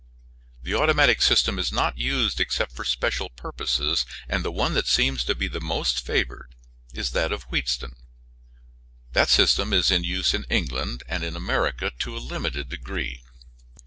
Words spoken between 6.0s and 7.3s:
favored is